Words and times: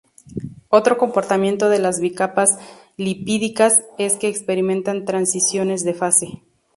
Otro 0.69 0.97
comportamiento 0.97 1.69
de 1.69 1.77
las 1.77 1.99
bicapas 1.99 2.57
lipídicas 2.97 3.85
es 3.99 4.15
que 4.17 4.29
experimentan 4.29 5.05
transiciones 5.05 5.83
de 5.83 5.93
fase. 5.93 6.41